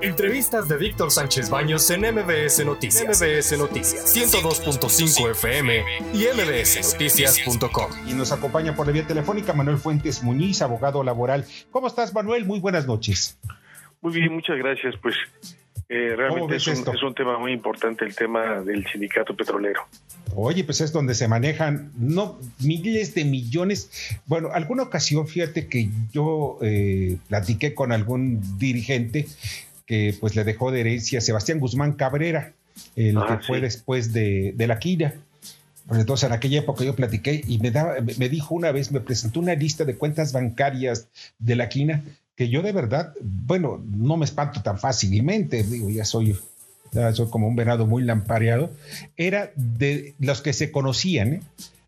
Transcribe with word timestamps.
Entrevistas 0.00 0.68
de 0.68 0.76
Víctor 0.76 1.10
Sánchez 1.10 1.50
Baños 1.50 1.90
en 1.90 2.02
MBS 2.02 2.64
Noticias. 2.64 3.20
MBS 3.20 3.58
Noticias 3.58 4.16
102.5 4.16 5.30
FM 5.32 5.82
y 6.14 6.26
mbsnoticias.com. 6.36 7.90
Y 8.06 8.12
nos 8.12 8.30
acompaña 8.30 8.76
por 8.76 8.86
la 8.86 8.92
vía 8.92 9.04
telefónica 9.04 9.52
Manuel 9.54 9.78
Fuentes 9.78 10.22
Muñiz, 10.22 10.62
abogado 10.62 11.02
laboral. 11.02 11.44
¿Cómo 11.72 11.88
estás, 11.88 12.14
Manuel? 12.14 12.44
Muy 12.44 12.60
buenas 12.60 12.86
noches. 12.86 13.40
Muy 14.00 14.12
bien, 14.12 14.32
muchas 14.32 14.56
gracias. 14.56 14.94
Pues 15.02 15.16
eh, 15.88 16.14
realmente 16.14 16.56
es 16.56 16.66
un, 16.68 16.94
es 16.94 17.02
un, 17.02 17.14
tema 17.14 17.38
muy 17.38 17.52
importante 17.52 18.04
el 18.04 18.14
tema 18.14 18.60
del 18.60 18.86
sindicato 18.86 19.34
petrolero. 19.34 19.80
Oye, 20.36 20.62
pues 20.62 20.80
es 20.80 20.92
donde 20.92 21.14
se 21.14 21.26
manejan 21.26 21.90
no 21.98 22.38
miles 22.60 23.14
de 23.14 23.24
millones. 23.24 24.20
Bueno, 24.26 24.50
alguna 24.52 24.84
ocasión, 24.84 25.26
fíjate 25.26 25.66
que 25.66 25.88
yo 26.12 26.58
eh, 26.62 27.16
platiqué 27.28 27.74
con 27.74 27.90
algún 27.90 28.58
dirigente 28.58 29.26
que 29.88 30.14
pues 30.20 30.36
le 30.36 30.44
dejó 30.44 30.70
de 30.70 30.80
herencia 30.80 31.20
Sebastián 31.22 31.58
Guzmán 31.58 31.94
Cabrera, 31.94 32.52
el 32.94 33.16
ah, 33.16 33.26
que 33.26 33.46
fue 33.46 33.60
después 33.60 34.12
de, 34.12 34.54
la 34.56 34.78
quina. 34.78 35.14
Entonces, 35.90 36.28
en 36.28 36.34
aquella 36.34 36.58
época 36.58 36.84
yo 36.84 36.94
platiqué 36.94 37.42
y 37.48 37.58
me, 37.58 37.70
daba, 37.70 37.94
me 38.18 38.28
dijo 38.28 38.54
una 38.54 38.70
vez, 38.70 38.92
me 38.92 39.00
presentó 39.00 39.40
una 39.40 39.54
lista 39.54 39.86
de 39.86 39.96
cuentas 39.96 40.32
bancarias 40.32 41.08
de 41.38 41.56
la 41.56 41.70
quina 41.70 42.04
que 42.36 42.50
yo 42.50 42.62
de 42.62 42.70
verdad, 42.70 43.14
bueno, 43.20 43.82
no 43.84 44.16
me 44.16 44.24
espanto 44.24 44.62
tan 44.62 44.78
fácilmente, 44.78 45.64
digo, 45.64 45.90
ya 45.90 46.04
soy, 46.04 46.38
ya 46.92 47.12
soy 47.12 47.28
como 47.30 47.48
un 47.48 47.56
venado 47.56 47.84
muy 47.84 48.04
lampareado, 48.04 48.70
era 49.16 49.50
de 49.56 50.14
los 50.20 50.40
que 50.40 50.52
se 50.52 50.70
conocían, 50.70 51.32
¿eh? 51.32 51.42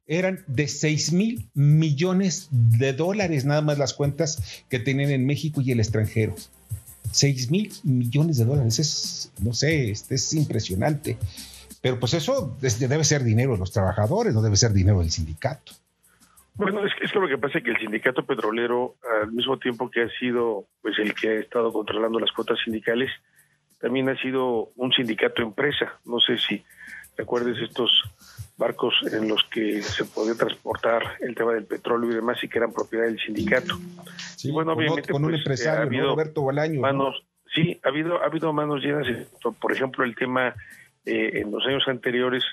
eran 0.08 0.42
de 0.48 0.66
6 0.66 1.12
mil 1.12 1.48
millones 1.54 2.48
de 2.50 2.92
dólares 2.94 3.44
nada 3.44 3.62
más 3.62 3.78
las 3.78 3.94
cuentas 3.94 4.64
que 4.68 4.80
tienen 4.80 5.10
en 5.10 5.24
México 5.24 5.60
y 5.60 5.70
el 5.70 5.78
extranjero. 5.78 6.34
6 7.10 7.50
mil 7.50 7.72
millones 7.84 8.38
de 8.38 8.44
dólares. 8.44 8.78
Es, 8.78 9.32
no 9.42 9.52
sé, 9.52 9.90
es, 9.90 10.10
es 10.10 10.32
impresionante. 10.34 11.18
Pero 11.82 11.98
pues 11.98 12.14
eso 12.14 12.56
debe 12.60 13.04
ser 13.04 13.24
dinero 13.24 13.52
de 13.52 13.58
los 13.58 13.72
trabajadores, 13.72 14.34
no 14.34 14.42
debe 14.42 14.56
ser 14.56 14.72
dinero 14.72 15.00
del 15.00 15.10
sindicato. 15.10 15.72
Bueno, 16.54 16.84
es 16.84 16.92
es 17.00 17.10
que 17.10 17.18
lo 17.18 17.28
que 17.28 17.38
pasa 17.38 17.58
es 17.58 17.64
que 17.64 17.70
el 17.70 17.78
sindicato 17.78 18.26
petrolero, 18.26 18.96
al 19.22 19.32
mismo 19.32 19.58
tiempo 19.58 19.90
que 19.90 20.02
ha 20.02 20.10
sido 20.18 20.66
pues 20.82 20.98
el 20.98 21.14
que 21.14 21.28
ha 21.28 21.34
estado 21.34 21.72
controlando 21.72 22.18
las 22.18 22.32
cuotas 22.32 22.58
sindicales, 22.62 23.10
también 23.80 24.10
ha 24.10 24.20
sido 24.20 24.70
un 24.76 24.92
sindicato 24.92 25.42
empresa. 25.42 25.98
No 26.04 26.20
sé 26.20 26.36
si 26.36 26.62
recuerdes 27.20 27.56
estos 27.58 27.90
barcos 28.56 28.94
en 29.10 29.28
los 29.28 29.42
que 29.44 29.82
se 29.82 30.04
podía 30.04 30.34
transportar 30.34 31.02
el 31.20 31.34
tema 31.34 31.54
del 31.54 31.64
petróleo 31.64 32.10
y 32.10 32.14
demás 32.14 32.42
y 32.42 32.48
que 32.48 32.58
eran 32.58 32.72
propiedad 32.72 33.06
del 33.06 33.18
sindicato. 33.18 33.78
Sí, 34.36 34.50
bueno, 34.50 34.72
obviamente 34.72 35.10
con 35.10 35.24
un 35.24 35.30
pues, 35.30 35.40
empresario, 35.40 35.80
ha 35.80 35.84
habido 35.84 36.08
Roberto 36.08 36.42
Bolaño. 36.42 36.80
Manos, 36.80 37.24
Sí, 37.54 37.80
ha 37.82 37.88
habido 37.88 38.22
ha 38.22 38.26
habido 38.26 38.52
manos 38.52 38.82
llenas. 38.82 39.06
Por 39.60 39.72
ejemplo, 39.72 40.04
el 40.04 40.14
tema 40.14 40.54
eh, 41.04 41.40
en 41.40 41.50
los 41.50 41.66
años 41.66 41.82
anteriores 41.88 42.44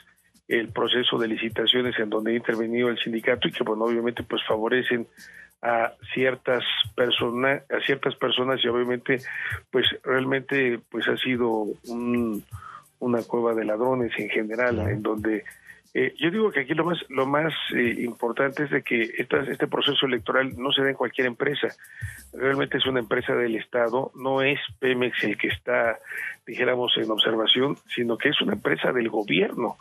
el 0.48 0.70
proceso 0.70 1.18
de 1.18 1.28
licitaciones 1.28 2.00
en 2.00 2.10
donde 2.10 2.32
ha 2.32 2.36
intervenido 2.36 2.90
el 2.90 2.98
sindicato 2.98 3.48
y 3.48 3.52
que 3.52 3.66
bueno 3.66 3.84
obviamente 3.84 4.24
pues 4.24 4.42
favorecen 4.48 5.06
a 5.62 5.92
ciertas 6.14 6.64
personas 6.96 7.64
a 7.70 7.82
ciertas 7.86 8.16
personas 8.16 8.64
y 8.64 8.68
obviamente 8.70 9.20
pues 9.72 9.86
realmente 10.04 10.80
pues 10.90 11.06
ha 11.10 11.18
sido 11.18 11.66
un, 11.90 12.46
una 13.00 13.22
cueva 13.24 13.54
de 13.54 13.66
ladrones 13.66 14.12
en 14.18 14.30
general 14.30 14.80
en 14.80 15.02
donde 15.02 15.44
eh, 16.00 16.14
yo 16.20 16.30
digo 16.30 16.52
que 16.52 16.60
aquí 16.60 16.76
lo 16.76 16.86
más 16.86 17.00
lo 17.10 17.26
más 17.26 17.54
eh, 17.74 17.96
importante 18.00 18.64
es 18.64 18.70
de 18.70 18.84
que 18.84 19.02
este 19.18 19.66
proceso 19.66 20.06
electoral 20.06 20.56
no 20.56 20.72
se 20.72 20.84
da 20.84 20.90
en 20.90 20.96
cualquier 20.96 21.26
empresa. 21.26 21.70
Realmente 22.34 22.78
es 22.78 22.86
una 22.86 23.00
empresa 23.00 23.34
del 23.34 23.56
Estado, 23.56 24.12
no 24.14 24.44
es 24.44 24.60
Pemex 24.78 25.24
el 25.24 25.40
que 25.40 25.48
está, 25.48 25.98
dijéramos, 26.46 26.94
en 26.98 27.10
observación, 27.10 27.78
sino 27.96 28.16
que 28.16 28.30
es 28.30 28.40
una 28.42 28.54
empresa 28.54 28.92
del 28.92 29.10
gobierno. 29.10 29.78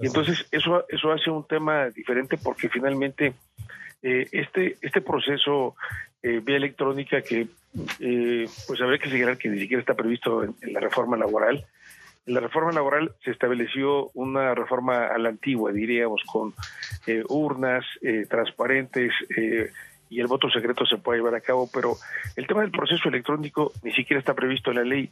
Y 0.00 0.06
entonces 0.06 0.44
eso 0.50 0.84
eso 0.88 1.12
hace 1.12 1.30
un 1.30 1.46
tema 1.46 1.88
diferente 1.90 2.36
porque 2.36 2.68
finalmente 2.68 3.34
eh, 4.02 4.26
este 4.32 4.76
este 4.82 5.00
proceso 5.00 5.76
vía 6.22 6.56
electrónica 6.56 7.22
que 7.22 7.46
pues 7.70 8.80
habría 8.80 8.98
que 8.98 9.08
señalar 9.08 9.38
que 9.38 9.48
ni 9.48 9.60
siquiera 9.60 9.80
está 9.80 9.94
previsto 9.94 10.42
en 10.42 10.72
la 10.72 10.80
reforma 10.80 11.16
laboral 11.16 11.64
la 12.26 12.40
reforma 12.40 12.72
laboral 12.72 13.14
se 13.24 13.30
estableció 13.30 14.10
una 14.14 14.54
reforma 14.54 15.06
a 15.06 15.18
la 15.18 15.30
antigua, 15.30 15.72
diríamos, 15.72 16.22
con 16.30 16.54
eh, 17.06 17.22
urnas 17.28 17.84
eh, 18.02 18.26
transparentes 18.28 19.12
eh, 19.36 19.70
y 20.08 20.20
el 20.20 20.26
voto 20.26 20.50
secreto 20.50 20.84
se 20.86 20.98
puede 20.98 21.18
llevar 21.18 21.34
a 21.34 21.40
cabo, 21.40 21.68
pero 21.72 21.96
el 22.36 22.46
tema 22.46 22.62
del 22.62 22.70
proceso 22.70 23.08
electrónico 23.08 23.72
ni 23.82 23.92
siquiera 23.92 24.18
está 24.18 24.34
previsto 24.34 24.70
en 24.70 24.76
la 24.76 24.84
ley. 24.84 25.10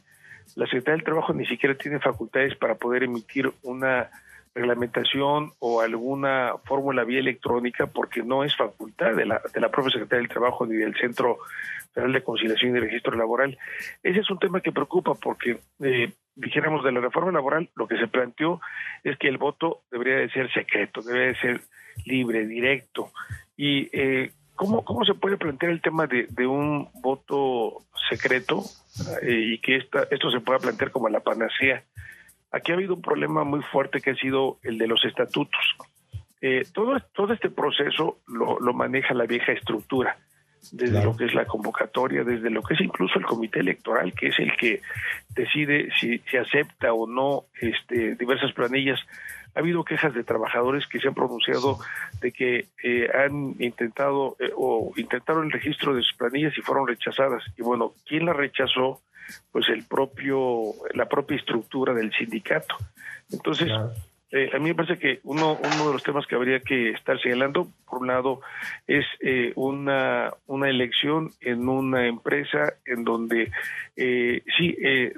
La 0.55 0.65
Secretaría 0.65 0.97
del 0.97 1.05
Trabajo 1.05 1.33
ni 1.33 1.45
siquiera 1.45 1.75
tiene 1.75 1.99
facultades 1.99 2.55
para 2.55 2.75
poder 2.75 3.03
emitir 3.03 3.51
una 3.63 4.09
reglamentación 4.53 5.53
o 5.59 5.81
alguna 5.81 6.53
fórmula 6.65 7.03
vía 7.03 7.19
electrónica 7.19 7.87
porque 7.87 8.23
no 8.23 8.43
es 8.43 8.55
facultad 8.55 9.13
de 9.15 9.25
la, 9.25 9.41
de 9.53 9.61
la 9.61 9.69
propia 9.69 9.91
Secretaría 9.91 10.21
del 10.21 10.29
Trabajo 10.29 10.65
ni 10.65 10.75
del 10.75 10.95
Centro 10.95 11.37
Federal 11.93 12.13
de 12.13 12.23
Conciliación 12.23 12.75
y 12.75 12.79
Registro 12.79 13.15
Laboral. 13.15 13.57
Ese 14.03 14.19
es 14.19 14.29
un 14.29 14.39
tema 14.39 14.61
que 14.61 14.71
preocupa 14.71 15.13
porque 15.15 15.59
eh, 15.81 16.11
dijéramos, 16.39 16.83
de 16.83 16.91
la 16.91 17.01
reforma 17.01 17.31
laboral, 17.31 17.69
lo 17.75 17.87
que 17.87 17.97
se 17.97 18.07
planteó 18.07 18.61
es 19.03 19.17
que 19.17 19.27
el 19.27 19.37
voto 19.37 19.81
debería 19.91 20.15
de 20.15 20.29
ser 20.29 20.51
secreto, 20.51 21.01
debería 21.01 21.27
de 21.27 21.35
ser 21.35 21.61
libre, 22.05 22.47
directo. 22.47 23.11
¿Y 23.57 23.89
eh, 23.91 24.31
¿cómo, 24.55 24.83
cómo 24.83 25.05
se 25.05 25.13
puede 25.13 25.37
plantear 25.37 25.71
el 25.71 25.81
tema 25.81 26.07
de, 26.07 26.27
de 26.29 26.47
un 26.47 26.89
voto 27.01 27.83
secreto 28.09 28.63
eh, 29.21 29.53
y 29.53 29.57
que 29.59 29.75
esta, 29.77 30.07
esto 30.09 30.31
se 30.31 30.39
pueda 30.39 30.59
plantear 30.59 30.91
como 30.91 31.09
la 31.09 31.19
panacea? 31.19 31.83
Aquí 32.51 32.71
ha 32.71 32.75
habido 32.75 32.95
un 32.95 33.01
problema 33.01 33.43
muy 33.43 33.61
fuerte 33.61 34.01
que 34.01 34.11
ha 34.11 34.15
sido 34.15 34.57
el 34.63 34.77
de 34.77 34.87
los 34.87 35.03
estatutos. 35.05 35.61
Eh, 36.41 36.63
todo, 36.73 36.97
todo 37.13 37.33
este 37.33 37.49
proceso 37.49 38.19
lo, 38.27 38.59
lo 38.59 38.73
maneja 38.73 39.13
la 39.13 39.25
vieja 39.25 39.51
estructura 39.51 40.17
desde 40.71 41.03
lo 41.03 41.15
que 41.15 41.25
es 41.25 41.33
la 41.33 41.45
convocatoria, 41.45 42.23
desde 42.23 42.49
lo 42.49 42.61
que 42.61 42.73
es 42.73 42.81
incluso 42.81 43.17
el 43.17 43.25
comité 43.25 43.59
electoral, 43.59 44.13
que 44.13 44.27
es 44.27 44.39
el 44.39 44.55
que 44.55 44.81
decide 45.29 45.89
si 45.99 46.19
se 46.29 46.39
acepta 46.39 46.93
o 46.93 47.07
no 47.07 47.45
este, 47.59 48.15
diversas 48.15 48.53
planillas. 48.53 48.99
Ha 49.55 49.59
habido 49.59 49.83
quejas 49.83 50.13
de 50.13 50.23
trabajadores 50.23 50.85
que 50.87 50.99
se 50.99 51.07
han 51.07 51.15
pronunciado 51.15 51.79
de 52.21 52.31
que 52.31 52.67
eh, 52.83 53.09
han 53.13 53.55
intentado 53.59 54.35
eh, 54.39 54.51
o 54.55 54.93
intentaron 54.95 55.45
el 55.45 55.51
registro 55.51 55.95
de 55.95 56.03
sus 56.03 56.15
planillas 56.17 56.57
y 56.57 56.61
fueron 56.61 56.87
rechazadas. 56.87 57.43
Y 57.57 57.63
bueno, 57.63 57.93
¿quién 58.05 58.25
la 58.25 58.33
rechazó? 58.33 59.01
Pues 59.51 59.67
el 59.69 59.83
propio, 59.83 60.73
la 60.93 61.07
propia 61.07 61.37
estructura 61.37 61.93
del 61.93 62.11
sindicato. 62.13 62.75
Entonces, 63.31 63.69
eh, 64.31 64.51
a 64.53 64.59
mí 64.59 64.65
me 64.65 64.75
parece 64.75 64.99
que 64.99 65.19
uno, 65.23 65.57
uno 65.57 65.87
de 65.87 65.93
los 65.93 66.03
temas 66.03 66.27
que 66.27 66.35
habría 66.35 66.59
que 66.59 66.91
estar 66.91 67.19
señalando, 67.19 67.67
por 67.89 68.01
un 68.01 68.07
lado, 68.07 68.41
es 68.85 69.05
eh, 69.21 69.53
una, 69.55 70.31
una 70.45 70.69
elección 70.69 71.31
en 71.41 71.67
una 71.67 72.05
empresa 72.05 72.73
en 72.85 73.03
donde, 73.03 73.51
eh, 73.95 74.43
sí, 74.55 74.77
eh, 74.83 75.13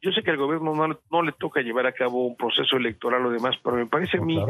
yo 0.00 0.12
sé 0.12 0.22
que 0.22 0.30
al 0.30 0.36
gobierno 0.36 0.72
no, 0.72 0.98
no, 1.10 1.22
le 1.22 1.32
toca 1.32 1.62
llevar 1.62 1.86
a 1.86 1.92
cabo 1.92 2.26
un 2.26 2.36
proceso 2.36 2.76
electoral 2.76 3.26
o 3.26 3.30
demás, 3.30 3.56
pero 3.62 3.76
me 3.76 3.86
parece 3.86 4.18
a 4.18 4.22
mí 4.22 4.40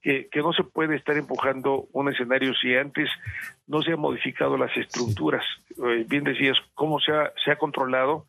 que, 0.00 0.28
que 0.28 0.40
no 0.40 0.52
se 0.52 0.62
puede 0.62 0.94
estar 0.94 1.16
empujando 1.16 1.88
un 1.92 2.10
escenario 2.10 2.54
si 2.54 2.76
antes 2.76 3.10
no 3.66 3.82
se 3.82 3.92
han 3.92 4.00
modificado 4.00 4.56
las 4.56 4.76
estructuras. 4.76 5.44
bien 6.06 6.22
decías, 6.22 6.58
cómo 6.74 7.00
se 7.00 7.10
ha, 7.10 7.32
se 7.44 7.50
ha 7.50 7.56
controlado 7.56 8.26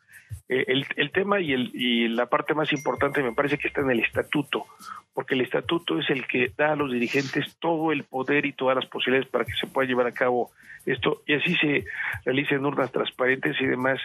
eh, 0.49 0.65
el, 0.67 0.85
el, 0.97 1.11
tema 1.11 1.39
y, 1.39 1.53
el, 1.53 1.71
y 1.73 2.07
la 2.09 2.25
parte 2.25 2.53
más 2.53 2.71
importante 2.73 3.23
me 3.23 3.33
parece 3.33 3.57
que 3.57 3.67
está 3.67 3.81
en 3.81 3.91
el 3.91 4.01
estatuto, 4.01 4.65
porque 5.13 5.35
el 5.35 5.41
estatuto 5.41 5.99
es 5.99 6.09
el 6.09 6.27
que 6.27 6.51
da 6.57 6.73
a 6.73 6.75
los 6.75 6.91
dirigentes 6.91 7.55
todo 7.59 7.91
el 7.91 8.03
poder 8.03 8.45
y 8.45 8.53
todas 8.53 8.75
las 8.75 8.85
posibilidades 8.87 9.29
para 9.29 9.45
que 9.45 9.53
se 9.53 9.67
pueda 9.67 9.87
llevar 9.87 10.07
a 10.07 10.11
cabo 10.11 10.51
esto 10.85 11.21
y 11.25 11.33
así 11.33 11.55
se 11.55 11.85
realicen 12.25 12.65
urnas 12.65 12.91
transparentes 12.91 13.55
y 13.61 13.65
demás. 13.65 13.99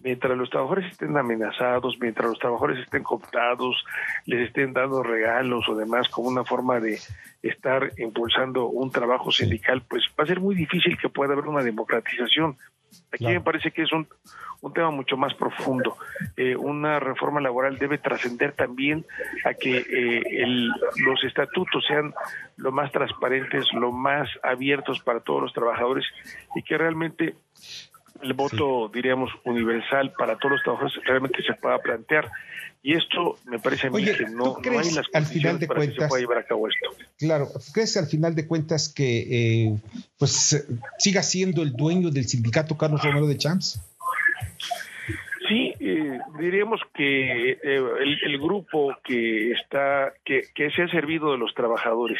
Mientras 0.00 0.38
los 0.38 0.48
trabajadores 0.48 0.92
estén 0.92 1.16
amenazados, 1.16 1.98
mientras 2.00 2.28
los 2.28 2.38
trabajadores 2.38 2.78
estén 2.84 3.02
cooptados, 3.02 3.84
les 4.26 4.46
estén 4.46 4.72
dando 4.72 5.02
regalos 5.02 5.68
o 5.68 5.74
demás 5.74 6.08
como 6.08 6.28
una 6.28 6.44
forma 6.44 6.78
de 6.78 7.00
estar 7.42 7.90
impulsando 7.98 8.66
un 8.66 8.92
trabajo 8.92 9.32
sindical, 9.32 9.82
pues 9.88 10.04
va 10.18 10.22
a 10.22 10.26
ser 10.28 10.38
muy 10.38 10.54
difícil 10.54 10.96
que 10.98 11.08
pueda 11.08 11.32
haber 11.32 11.48
una 11.48 11.64
democratización. 11.64 12.56
Aquí 13.12 13.26
me 13.26 13.40
parece 13.40 13.70
que 13.70 13.82
es 13.82 13.92
un, 13.92 14.06
un 14.60 14.72
tema 14.72 14.90
mucho 14.90 15.16
más 15.16 15.34
profundo. 15.34 15.96
Eh, 16.36 16.56
una 16.56 17.00
reforma 17.00 17.40
laboral 17.40 17.78
debe 17.78 17.98
trascender 17.98 18.52
también 18.52 19.04
a 19.44 19.54
que 19.54 19.78
eh, 19.78 20.22
el, 20.42 20.68
los 20.96 21.22
estatutos 21.24 21.84
sean 21.86 22.12
lo 22.56 22.72
más 22.72 22.90
transparentes, 22.92 23.66
lo 23.72 23.92
más 23.92 24.28
abiertos 24.42 25.00
para 25.00 25.20
todos 25.20 25.42
los 25.42 25.52
trabajadores 25.52 26.04
y 26.54 26.62
que 26.62 26.76
realmente 26.76 27.36
el 28.22 28.32
voto, 28.34 28.90
diríamos, 28.92 29.30
universal 29.44 30.12
para 30.18 30.36
todos 30.36 30.52
los 30.52 30.62
trabajadores 30.62 31.04
realmente 31.04 31.42
se 31.42 31.54
pueda 31.54 31.78
plantear. 31.78 32.30
Y 32.82 32.94
esto 32.94 33.38
me 33.44 33.58
parece 33.58 33.88
a 33.88 33.90
mí 33.90 34.04
que 34.04 34.24
no, 34.30 34.56
no, 34.64 34.78
hay 34.78 34.90
las 34.92 35.06
al 35.12 35.26
final 35.26 35.58
de 35.58 35.66
para 35.66 35.78
cuentas, 35.78 35.96
que 35.96 36.02
se 36.02 36.08
pueda 36.08 36.20
llevar 36.20 36.38
a 36.38 36.44
cabo 36.44 36.68
esto. 36.68 36.90
Claro, 37.18 37.48
¿crees 37.74 37.96
al 37.96 38.06
final 38.06 38.34
de 38.34 38.46
cuentas 38.46 38.88
que 38.88 39.66
eh, 39.66 39.76
pues 40.18 40.64
siga 40.98 41.22
siendo 41.22 41.62
el 41.62 41.72
dueño 41.72 42.10
del 42.10 42.26
sindicato 42.26 42.76
Carlos 42.78 43.02
Romero 43.02 43.26
de 43.26 43.36
Champs? 43.36 43.80
Sí, 45.48 45.74
eh, 45.80 46.18
diríamos 46.38 46.80
que 46.94 47.52
eh, 47.52 47.58
el, 47.62 48.38
grupo 48.38 48.94
que 49.02 49.52
está, 49.52 50.12
que, 50.24 50.42
que 50.54 50.70
se 50.70 50.82
ha 50.82 50.88
servido 50.88 51.32
de 51.32 51.38
los 51.38 51.54
trabajadores, 51.54 52.18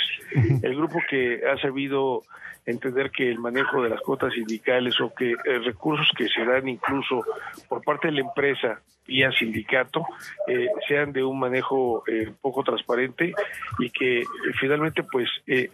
el 0.62 0.74
grupo 0.74 0.98
que 1.10 1.42
ha 1.46 1.56
servido 1.58 2.22
entender 2.68 3.10
que 3.10 3.28
el 3.28 3.38
manejo 3.38 3.82
de 3.82 3.88
las 3.88 4.00
cuotas 4.02 4.32
sindicales 4.34 5.00
o 5.00 5.12
que 5.14 5.32
eh, 5.32 5.58
recursos 5.64 6.08
que 6.16 6.28
se 6.28 6.44
dan 6.44 6.68
incluso 6.68 7.24
por 7.68 7.82
parte 7.82 8.08
de 8.08 8.14
la 8.14 8.20
empresa 8.20 8.80
vía 9.06 9.32
sindicato 9.32 10.04
eh, 10.46 10.66
sean 10.86 11.12
de 11.14 11.24
un 11.24 11.38
manejo 11.38 12.04
eh, 12.06 12.30
poco 12.42 12.62
transparente 12.62 13.32
y 13.78 13.88
que 13.88 14.22
finalmente 14.60 15.02
pues 15.02 15.30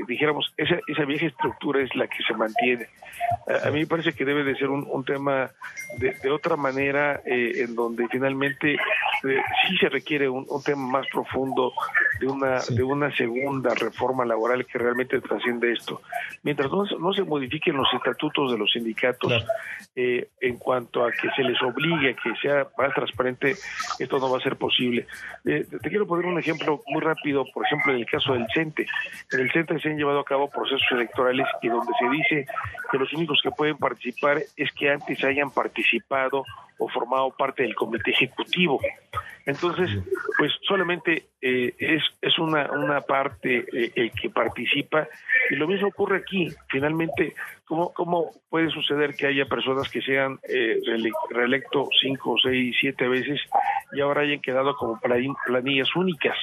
dijéramos 0.06 0.52
esa, 0.56 0.78
esa 0.86 1.04
vieja 1.04 1.26
estructura 1.26 1.82
es 1.82 1.92
la 1.96 2.06
que 2.06 2.22
se 2.22 2.32
mantiene. 2.34 2.86
A, 3.64 3.70
mí 3.70 3.80
me 3.80 3.86
parece 3.88 4.12
que 4.12 4.24
debe 4.24 4.44
de 4.44 4.54
ser 4.54 4.68
un, 4.68 5.04
tema 5.04 5.50
de, 5.98 6.30
otra 6.30 6.54
manera 6.54 7.20
en 7.24 7.74
donde 7.74 8.06
finalmente 8.08 8.76
sí 9.22 9.76
se 9.78 9.88
requiere 9.88 10.28
un, 10.28 10.46
tema 10.64 10.86
más 10.86 11.06
profundo 11.08 11.72
de 12.20 12.26
una 12.26 12.60
de 12.60 12.82
una 12.82 13.14
segunda 13.16 13.74
reforma 13.74 14.24
laboral 14.24 14.64
que 14.66 14.78
realmente 14.78 15.20
trasciende 15.20 15.72
esto 15.72 16.00
mientras 16.42 16.70
no 16.70 16.84
no, 16.98 17.12
se 17.12 17.22
modifiquen 17.22 17.76
los 17.76 17.88
estatutos 17.94 18.52
de 18.52 18.58
los 18.58 18.70
sindicatos 18.72 19.44
eh, 19.96 20.28
en 20.40 20.56
cuanto 20.58 21.04
a 21.04 21.12
que 21.12 21.30
se 21.36 21.42
les 21.42 21.60
obligue 21.62 22.10
a 22.10 22.14
que 22.14 22.34
sea 22.42 22.66
más 22.76 22.92
transparente, 22.94 23.54
esto 23.98 24.18
no 24.18 24.30
va 24.30 24.38
a 24.38 24.40
ser 24.40 24.56
posible. 24.56 25.06
Eh, 25.44 25.66
te 25.70 25.88
quiero 25.88 26.06
poner 26.06 26.26
un 26.26 26.38
ejemplo 26.38 26.82
muy 26.88 27.00
rápido, 27.00 27.44
por 27.52 27.64
ejemplo, 27.64 27.92
en 27.92 28.00
el 28.00 28.06
caso 28.06 28.32
del 28.32 28.46
CENTE. 28.52 28.86
En 29.32 29.40
el 29.40 29.52
CENTE 29.52 29.78
se 29.78 29.90
han 29.90 29.96
llevado 29.96 30.20
a 30.20 30.24
cabo 30.24 30.50
procesos 30.50 30.86
electorales 30.90 31.46
y 31.62 31.68
donde 31.68 31.92
se 31.98 32.08
dice 32.08 32.46
que 32.90 32.98
los 32.98 33.12
únicos 33.12 33.40
que 33.42 33.50
pueden 33.50 33.76
participar 33.76 34.42
es 34.56 34.72
que 34.72 34.90
antes 34.90 35.22
hayan 35.22 35.50
participado 35.50 36.44
o 36.78 36.88
formado 36.88 37.30
parte 37.30 37.62
del 37.62 37.74
comité 37.74 38.10
ejecutivo. 38.10 38.80
Entonces, 39.46 39.90
pues 40.38 40.52
solamente 40.62 41.26
eh, 41.40 41.74
es, 41.78 42.02
es 42.22 42.38
una, 42.38 42.70
una 42.72 43.00
parte 43.02 43.66
eh, 43.72 43.92
el 43.94 44.10
que 44.12 44.30
participa 44.30 45.06
y 45.50 45.56
lo 45.56 45.66
mismo 45.66 45.88
ocurre 45.88 46.18
aquí. 46.18 46.48
Finalmente, 46.68 47.34
¿cómo, 47.66 47.92
cómo 47.92 48.30
puede 48.48 48.70
suceder 48.70 49.14
que 49.14 49.26
haya 49.26 49.46
personas 49.46 49.88
que 49.88 50.00
sean 50.02 50.38
eh, 50.48 50.80
reelecto 51.30 51.88
cinco, 52.00 52.36
seis, 52.42 52.76
siete 52.80 53.08
veces 53.08 53.40
y 53.92 54.00
ahora 54.00 54.22
hayan 54.22 54.40
quedado 54.40 54.76
como 54.76 55.00
planillas 55.00 55.88
únicas? 55.96 56.36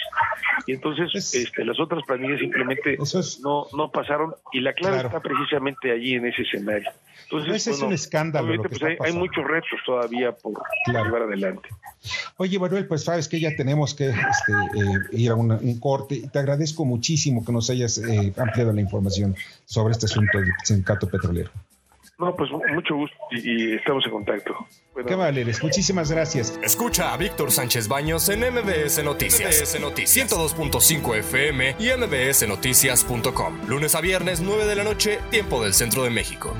Y 0.67 0.73
entonces 0.73 1.13
este, 1.33 1.65
las 1.65 1.79
otras 1.79 2.03
planillas 2.05 2.39
simplemente 2.39 2.97
no, 3.43 3.67
no 3.75 3.91
pasaron 3.91 4.33
y 4.51 4.61
la 4.61 4.73
clave 4.73 4.97
está 4.97 5.19
precisamente 5.19 5.91
allí 5.91 6.15
en 6.15 6.27
ese 6.27 6.43
escenario. 6.43 6.91
Entonces, 7.23 7.55
ese 7.55 7.71
es 7.71 7.81
un 7.81 7.93
escándalo. 7.93 8.61
Pues, 8.61 8.81
hay, 8.83 9.13
muchos 9.13 9.45
retos 9.45 9.79
todavía 9.85 10.33
por 10.33 10.53
llevar 10.87 11.23
adelante. 11.23 11.69
Oye, 12.37 12.59
Manuel, 12.59 12.87
pues 12.87 13.03
sabes 13.03 13.27
que 13.29 13.39
ya 13.39 13.55
tenemos 13.55 13.93
que 13.93 14.09
este, 14.09 14.51
eh, 14.51 14.99
ir 15.13 15.31
a 15.31 15.35
un 15.35 15.79
corte. 15.79 16.29
Te 16.31 16.39
agradezco 16.39 16.83
muchísimo 16.83 17.45
que 17.45 17.51
nos 17.51 17.69
hayas 17.69 17.99
eh, 17.99 18.33
ampliado 18.37 18.73
la 18.73 18.81
información 18.81 19.35
sobre 19.65 19.93
este 19.93 20.07
asunto 20.07 20.39
del 20.39 20.49
sindicato 20.63 21.07
petrolero. 21.11 21.51
No, 22.17 22.35
pues 22.35 22.51
mucho 22.51 22.95
gusto 22.95 23.15
y, 23.31 23.73
estamos 23.73 24.05
en 24.05 24.11
contacto. 24.11 24.53
Qué 25.07 25.15
valeres, 25.15 25.63
muchísimas 25.63 26.11
gracias. 26.11 26.59
Escucha 26.63 27.13
a 27.13 27.17
Víctor 27.17 27.51
Sánchez 27.51 27.87
Baños 27.87 28.29
en 28.29 28.41
MBS 28.41 29.03
Noticias. 29.03 29.61
MBS 29.61 29.81
Noticias 29.81 30.31
102.5 30.31 31.17
FM 31.17 31.75
y 31.79 31.89
MBSNoticias.com. 31.97 33.67
Lunes 33.67 33.95
a 33.95 34.01
viernes, 34.01 34.41
9 34.41 34.65
de 34.65 34.75
la 34.75 34.83
noche, 34.83 35.19
tiempo 35.31 35.63
del 35.63 35.73
centro 35.73 36.03
de 36.03 36.11
México. 36.11 36.55